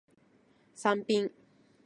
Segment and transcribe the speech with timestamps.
[0.73, 1.31] サンピン